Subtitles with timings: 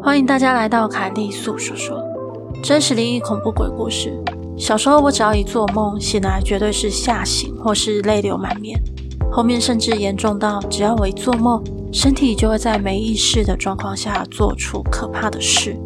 [0.00, 2.02] 欢迎大家来到凯莉粟说说
[2.62, 4.12] 真实灵异恐怖鬼故事。
[4.56, 8.80] 小时候，我只要一做梦，醒来绝对是吓醒或是泪流满面。
[9.30, 11.62] 后面甚至严重到，只要我一做梦，
[11.92, 15.76] 身体就会在没意识的状况下做出可怕的事。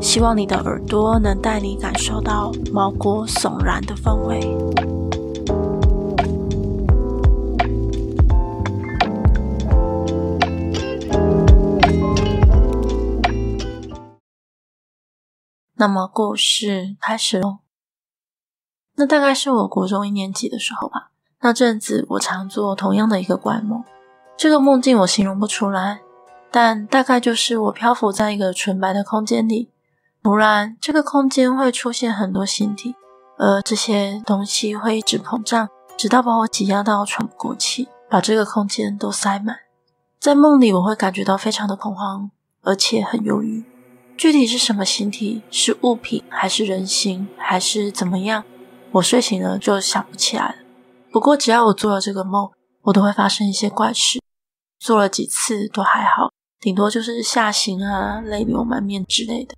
[0.00, 4.93] 希望你的耳朵能带你感受到毛骨悚然的氛围。
[15.84, 17.58] 那么故事开始喽。
[18.94, 21.10] 那大概是我国中一年级的时候吧。
[21.42, 23.84] 那阵子我常做同样的一个怪梦，
[24.34, 26.00] 这个梦境我形容不出来，
[26.50, 29.68] 但大概就是我漂浮在一个纯白的空间里，
[30.22, 32.94] 突然这个空间会出现很多形体，
[33.36, 39.58] 而这些东西会一直膨胀，直到把我挤压到喘不过气，把这个空间都塞满。
[40.18, 42.30] 在梦里我会感觉到非常的恐慌，
[42.62, 43.66] 而且很忧郁。
[44.16, 45.42] 具体是什么形体？
[45.50, 48.44] 是物品，还是人形，还是怎么样？
[48.92, 50.54] 我睡醒了就想不起来了。
[51.10, 52.50] 不过只要我做了这个梦，
[52.82, 54.20] 我都会发生一些怪事。
[54.78, 59.56] 做了几次都还好，顶多就是吓醒啊、泪流满面之类的。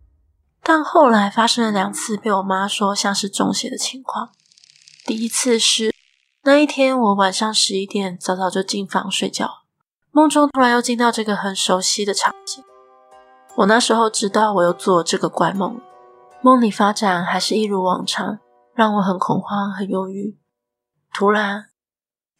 [0.62, 4.30] 但后来发生了两次，被我妈说像是中邪的情况。
[5.04, 5.94] 第一次是
[6.44, 9.62] 那一天，我晚上十一点早早就进房睡觉，
[10.12, 12.64] 梦中突然又进到这个很熟悉的场景。
[13.56, 15.80] 我那时候知道我又做这个怪梦，
[16.42, 18.38] 梦里发展还是一如往常，
[18.74, 20.36] 让我很恐慌、很忧郁。
[21.14, 21.68] 突然，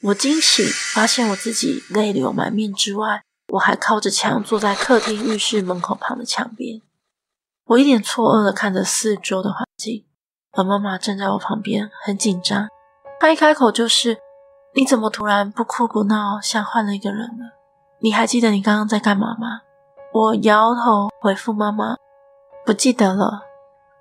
[0.02, 3.22] 我惊醒，发现我自己泪流满面之外，
[3.54, 6.82] 我还靠着墙坐在客厅浴室门口旁的墙边。
[7.64, 10.04] 我一脸错愕地看着四周的环境，
[10.52, 12.68] 而妈妈站在我旁边，很紧张。
[13.18, 14.18] 她一开口就是
[14.76, 17.56] ：“你怎么突然不哭不闹，像换了一个人了？
[18.02, 19.62] 你还记得你刚刚在干嘛吗？”
[20.16, 21.94] 我摇头回复妈妈
[22.64, 23.42] ：“不记得了。”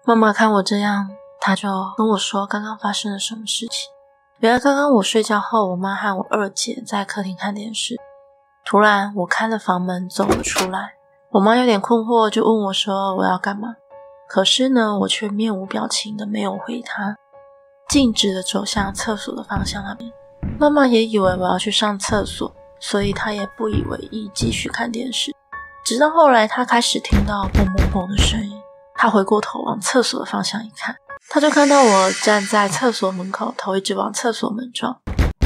[0.08, 1.10] 妈妈看我这样，
[1.42, 1.68] 她就
[1.98, 3.92] 跟我说刚刚发生了什么事情。
[4.38, 7.98] 原来刚刚我睡觉后，我妈和我二姐在客厅看电视。
[8.64, 10.94] 突然，我开了房门走了出来。
[11.32, 13.76] 我妈有点困惑，就问我说：“我要干嘛？”
[14.30, 17.18] 可是呢，我却面无表情的没有回她，
[17.90, 20.10] 径直的走向厕所的方向那边。
[20.58, 22.50] 妈妈也以为我要去上厕所，
[22.80, 25.36] 所以她也不以为意，继续看电视。
[25.86, 28.60] 直到后来，他开始听到“砰砰砰”的声音，
[28.96, 30.96] 他回过头往厕所的方向一看，
[31.30, 34.98] 他就看到我站在厕所门口，头一直往厕所门撞。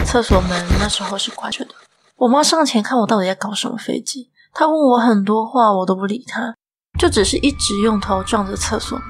[0.06, 1.72] 厕所门那时候是关着的。
[2.16, 6.56] 我妈上前看我到底在搞什么飞机，她问我很多话，我都不理她，
[6.98, 9.08] 就只是一直用头撞着厕所门。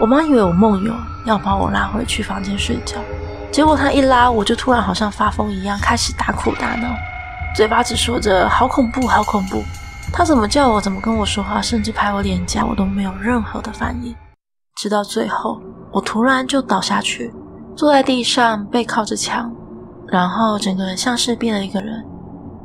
[0.00, 0.92] 我妈以为我梦游，
[1.26, 3.00] 要把我拉回去房间睡觉，
[3.52, 6.92] 结果她一拉我就突然好像发疯一样，开始大哭大闹，
[7.54, 9.62] 嘴巴只说着“好恐怖，好恐怖”。
[10.16, 14.16] 他怎么叫我，怎么跟我说话，甚至拍我脸颊，我都没有任何的反应。
[14.74, 15.60] 直到最后，
[15.92, 17.34] 我突然就倒下去，
[17.76, 19.54] 坐在地上，背靠着墙，
[20.08, 22.02] 然后整个人像是变了一个人，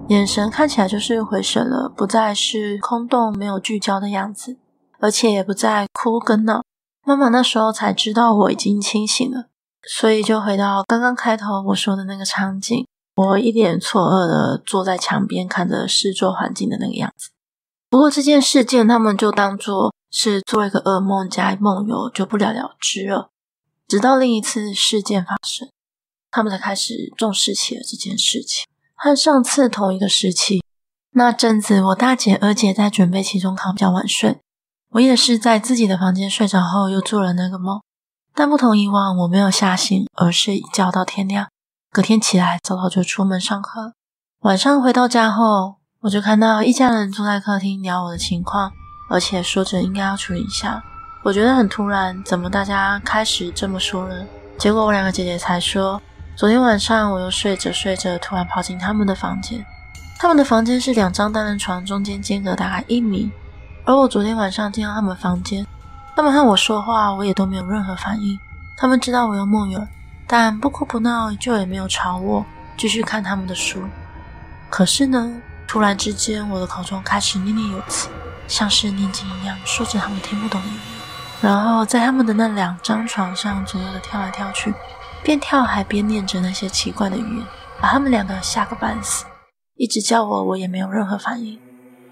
[0.07, 4.57] 眼神看起来就是回神了，不再是空洞、没有聚焦的样子，
[5.01, 6.63] 而且也不再哭跟闹。
[7.05, 9.47] 妈妈那时候才知道我已经清醒了，
[9.85, 12.87] 所以就回到刚刚开头我说的那个场景，
[13.17, 17.31] 我一脸错愕的坐在墙边，看着四周环境的那个样子。
[17.91, 23.31] 不过这件事件，他们就当做是做一个噩梦加梦游，就不了了之了。
[23.85, 25.69] 直到另一次事件发生，
[26.31, 28.65] 他们才开始重视起了这件事情。
[28.95, 30.63] 和上次同一个时期，
[31.11, 34.39] 那阵子我大姐、二姐在准备期中考，比较晚睡，
[34.91, 37.81] 我也是在自己的房间睡着后又做了那个梦。
[38.33, 41.49] 但不同以往，我没有吓醒，而是一觉到天亮。
[41.91, 43.91] 隔天起来，早早就出门上课。
[44.43, 48.73] 晚上回到家后，我就看到一家人坐在客厅聊我的情况，
[49.07, 50.81] 而且说着应该要处理一下。
[51.21, 54.25] 我觉得很突然，怎么大家开始这么说了？
[54.57, 56.01] 结果我两个姐姐才说，
[56.35, 59.63] 昨天晚上我又睡着睡着，突然跑进他们的房间。
[60.17, 63.31] 他们的房间是两张单人床，中间间隔大概一米。
[63.85, 65.63] 而我昨天晚上进到他们房间，
[66.15, 68.39] 他们和我说话，我也都没有任何反应。
[68.75, 69.87] 他们知道我有梦游，
[70.25, 72.43] 但不哭不闹，就也没有吵我，
[72.75, 73.83] 继续看他们的书。
[74.67, 75.31] 可是呢，
[75.71, 78.09] 突然之间，我的口中开始念念有词，
[78.45, 80.81] 像是念经一样，说着他们听不懂的语言。
[81.39, 84.73] 然后在他们的那两张床上左右的跳来跳去，
[85.23, 87.47] 边跳还边念着那些奇怪的语言，
[87.79, 89.23] 把他们两个吓个半死。
[89.77, 91.57] 一直叫我，我也没有任何反应。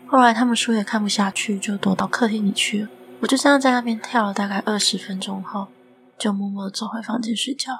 [0.07, 2.89] 后来他们书也看不下去，就躲到客厅里去了。
[3.19, 5.67] 我就这样在那边跳了大概二十分钟后，
[6.17, 7.73] 就默默地走回房间睡觉。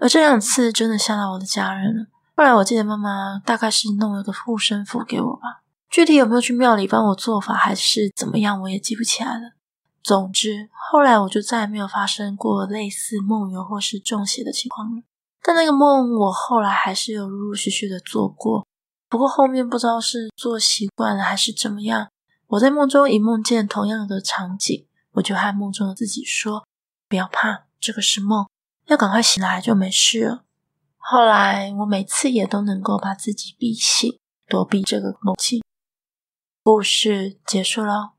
[0.00, 2.06] 而这两次真的吓到我的家人了。
[2.40, 5.60] 后来我记得妈妈大概是弄了个护身符给我吧，
[5.90, 9.52] 具体有没有去庙里帮我做法还是怎么样，我也记不起来了。
[10.02, 15.02] 总之，后来我就再也没有发生过类似梦游或是中邪的情况了。
[15.42, 18.66] 但那个梦，我后来还是有陆陆续续的做过。
[19.10, 22.08] 不过后面不知道是做习惯了还是怎么样，
[22.46, 26.66] 我在梦中一梦见同样的场景，我就和梦中的自己说
[27.06, 28.46] ：“不要怕，这个是梦，
[28.86, 30.44] 要赶快醒来就没事了。”
[31.02, 35.62] 后来我每次也都能够把自己逼醒，躲避这个梦境。
[36.62, 38.10] 故事结束喽。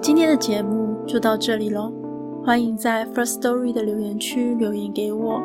[0.00, 1.90] 今天的节目就到这里喽，
[2.44, 5.42] 欢迎在 First Story 的留言区留言给我。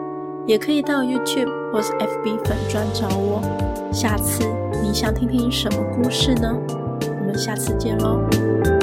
[0.47, 3.41] 也可以到 YouTube 或是 FB 粉专找我。
[3.93, 4.43] 下次
[4.81, 6.53] 你想听听什么故事呢？
[7.01, 8.78] 我们下次见喽。